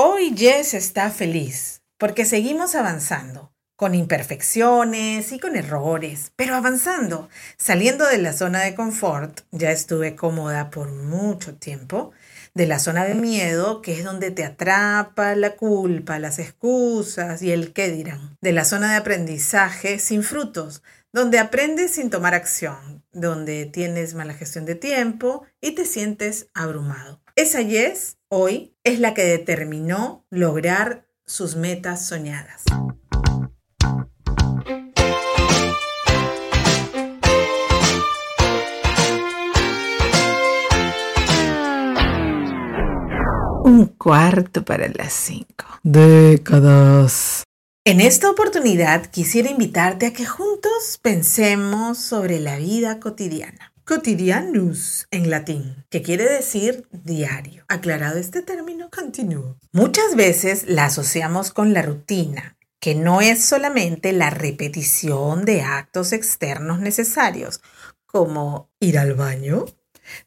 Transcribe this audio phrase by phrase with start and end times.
[0.00, 8.06] Hoy Jess está feliz porque seguimos avanzando, con imperfecciones y con errores, pero avanzando, saliendo
[8.06, 12.12] de la zona de confort, ya estuve cómoda por mucho tiempo,
[12.54, 17.50] de la zona de miedo, que es donde te atrapa la culpa, las excusas y
[17.50, 23.02] el qué dirán, de la zona de aprendizaje sin frutos, donde aprendes sin tomar acción,
[23.10, 27.20] donde tienes mala gestión de tiempo y te sientes abrumado.
[27.38, 32.64] Esa Yes hoy es la que determinó lograr sus metas soñadas.
[43.62, 45.64] Un cuarto para las cinco.
[45.84, 47.44] Décadas.
[47.84, 53.72] En esta oportunidad quisiera invitarte a que juntos pensemos sobre la vida cotidiana.
[53.88, 57.64] Cotidianus en latín, que quiere decir diario.
[57.68, 59.56] Aclarado este término, continúo.
[59.72, 66.12] Muchas veces la asociamos con la rutina, que no es solamente la repetición de actos
[66.12, 67.62] externos necesarios,
[68.04, 69.64] como ir al baño,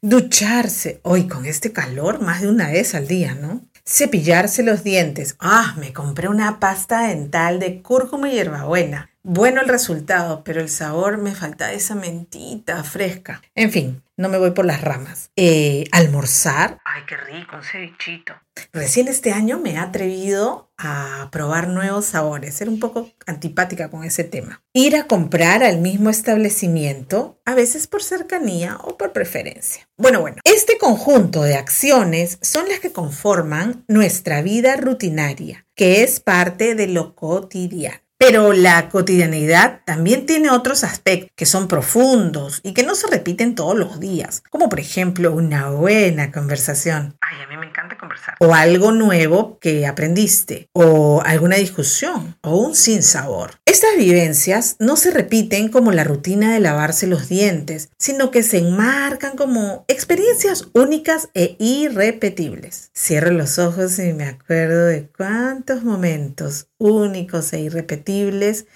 [0.00, 3.64] ducharse, hoy con este calor más de una vez al día, ¿no?
[3.86, 5.36] Cepillarse los dientes.
[5.38, 9.11] Ah, me compré una pasta dental de cúrcuma y hierbabuena.
[9.24, 13.40] Bueno el resultado, pero el sabor me falta esa mentita fresca.
[13.54, 15.30] En fin, no me voy por las ramas.
[15.36, 16.78] Eh, almorzar.
[16.84, 18.34] Ay, qué rico, un cevichito.
[18.72, 24.02] Recién este año me he atrevido a probar nuevos sabores, ser un poco antipática con
[24.02, 24.60] ese tema.
[24.72, 29.88] Ir a comprar al mismo establecimiento, a veces por cercanía o por preferencia.
[29.96, 36.18] Bueno, bueno, este conjunto de acciones son las que conforman nuestra vida rutinaria, que es
[36.18, 38.01] parte de lo cotidiano.
[38.24, 43.56] Pero la cotidianidad también tiene otros aspectos que son profundos y que no se repiten
[43.56, 47.16] todos los días, como por ejemplo una buena conversación.
[47.40, 48.34] A mí me encanta conversar.
[48.40, 53.52] O algo nuevo que aprendiste, o alguna discusión, o un sinsabor.
[53.64, 58.58] Estas vivencias no se repiten como la rutina de lavarse los dientes, sino que se
[58.58, 62.90] enmarcan como experiencias únicas e irrepetibles.
[62.94, 68.66] Cierro los ojos y me acuerdo de cuántos momentos únicos e irrepetibles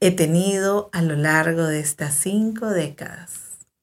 [0.00, 3.32] he tenido a lo largo de estas cinco décadas.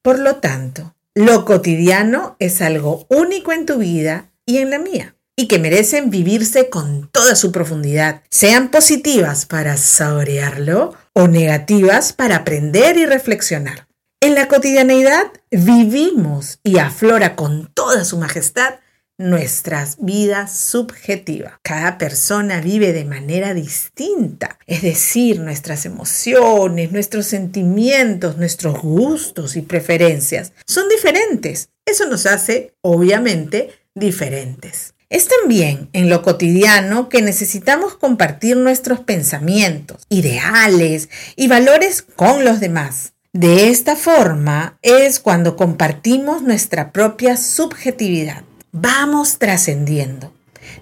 [0.02, 5.16] Por lo tanto, lo cotidiano es algo único en tu vida y en la mía,
[5.36, 12.36] y que merecen vivirse con toda su profundidad, sean positivas para saborearlo o negativas para
[12.36, 13.86] aprender y reflexionar.
[14.20, 18.76] En la cotidianeidad vivimos y aflora con toda su majestad
[19.18, 21.54] nuestras vidas subjetivas.
[21.62, 29.62] Cada persona vive de manera distinta, es decir, nuestras emociones, nuestros sentimientos, nuestros gustos y
[29.62, 31.68] preferencias son diferentes.
[31.86, 34.94] Eso nos hace, obviamente, diferentes.
[35.10, 42.60] Es también en lo cotidiano que necesitamos compartir nuestros pensamientos, ideales y valores con los
[42.60, 43.12] demás.
[43.32, 48.44] De esta forma es cuando compartimos nuestra propia subjetividad
[48.74, 50.32] vamos trascendiendo.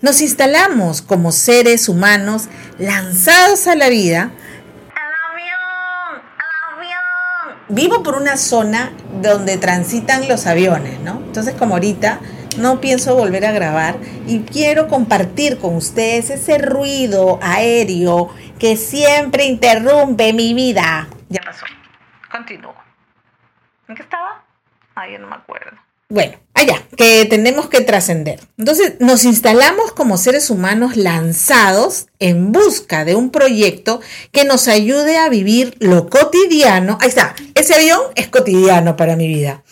[0.01, 2.49] Nos instalamos como seres humanos
[2.79, 4.33] lanzados a la vida.
[5.31, 6.23] avión!
[6.79, 7.59] avión!
[7.69, 11.23] Vivo por una zona donde transitan los aviones, ¿no?
[11.27, 12.21] Entonces, como ahorita
[12.57, 13.97] no pienso volver a grabar
[14.27, 21.09] y quiero compartir con ustedes ese ruido aéreo que siempre interrumpe mi vida.
[21.29, 21.67] Ya pasó.
[22.31, 22.75] Continúo.
[23.89, 24.45] ¿En qué estaba?
[24.95, 25.77] Ay, no me acuerdo.
[26.09, 28.39] Bueno, allá, que tenemos que trascender.
[28.59, 35.17] Entonces, nos instalamos como seres humanos lanzados en busca de un proyecto que nos ayude
[35.17, 36.99] a vivir lo cotidiano.
[37.01, 39.63] Ahí está, ese avión es cotidiano para mi vida,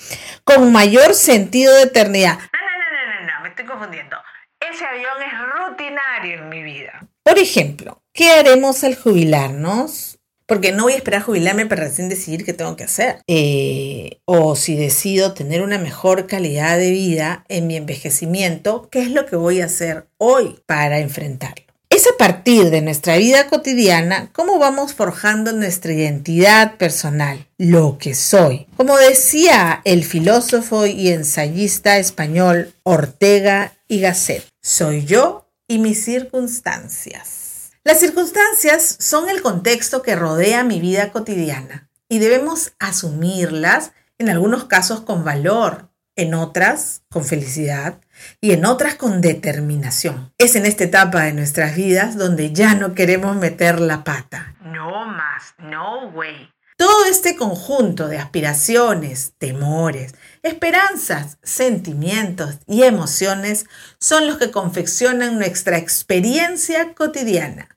[0.45, 2.39] con mayor sentido de eternidad.
[2.39, 4.17] No, no, no, no, no, me estoy confundiendo.
[4.59, 7.01] Ese avión es rutinario en mi vida.
[7.23, 10.21] Por ejemplo, ¿qué haremos al jubilarnos?
[10.51, 13.21] porque no voy a esperar a jubilarme para recién decidir qué tengo que hacer.
[13.29, 19.13] Eh, o si decido tener una mejor calidad de vida en mi envejecimiento, ¿qué es
[19.13, 21.70] lo que voy a hacer hoy para enfrentarlo?
[22.01, 28.15] Es a partir de nuestra vida cotidiana cómo vamos forjando nuestra identidad personal, lo que
[28.15, 28.67] soy.
[28.79, 37.73] Como decía el filósofo y ensayista español Ortega y Gasset, soy yo y mis circunstancias.
[37.85, 44.65] Las circunstancias son el contexto que rodea mi vida cotidiana y debemos asumirlas en algunos
[44.65, 45.90] casos con valor,
[46.21, 47.99] en otras con felicidad
[48.41, 50.33] y en otras con determinación.
[50.37, 54.55] Es en esta etapa de nuestras vidas donde ya no queremos meter la pata.
[54.63, 56.51] No más, no way.
[56.77, 63.67] Todo este conjunto de aspiraciones, temores, esperanzas, sentimientos y emociones
[63.99, 67.69] son los que confeccionan nuestra experiencia cotidiana,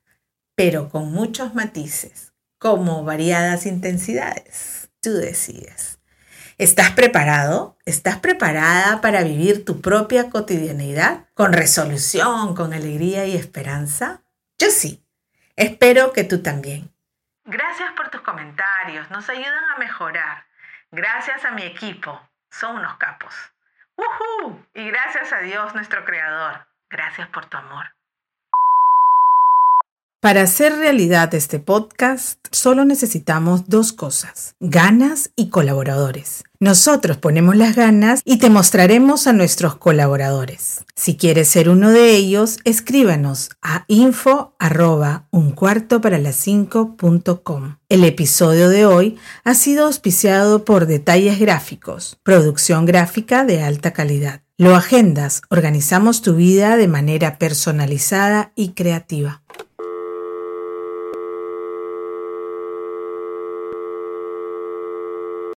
[0.55, 4.89] pero con muchos matices, como variadas intensidades.
[5.01, 5.99] Tú decides.
[6.63, 7.77] ¿Estás preparado?
[7.85, 14.21] ¿Estás preparada para vivir tu propia cotidianidad con resolución, con alegría y esperanza?
[14.57, 15.03] Yo sí.
[15.57, 16.89] Espero que tú también.
[17.43, 20.45] Gracias por tus comentarios, nos ayudan a mejorar.
[20.89, 22.17] Gracias a mi equipo,
[22.49, 23.35] son unos capos.
[23.97, 24.65] ¡Uhú!
[24.73, 26.65] Y gracias a Dios, nuestro Creador.
[26.89, 27.93] Gracias por tu amor.
[30.23, 36.45] Para hacer realidad este podcast, solo necesitamos dos cosas, ganas y colaboradores.
[36.63, 40.85] Nosotros ponemos las ganas y te mostraremos a nuestros colaboradores.
[40.95, 46.95] Si quieres ser uno de ellos, escríbanos a info arroba un cuarto para las cinco
[47.89, 54.39] El episodio de hoy ha sido auspiciado por Detalles Gráficos, producción gráfica de alta calidad.
[54.57, 59.42] Lo agendas, organizamos tu vida de manera personalizada y creativa.